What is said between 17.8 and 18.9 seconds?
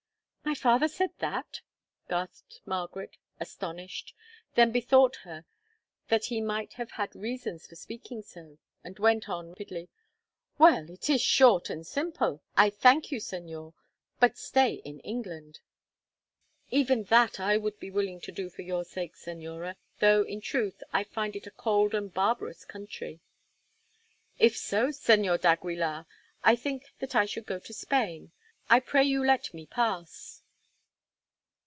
willing to do for your